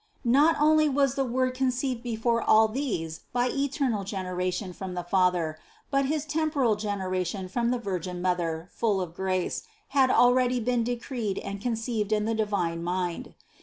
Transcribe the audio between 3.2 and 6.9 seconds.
by eternal generation from the Father, but His temporal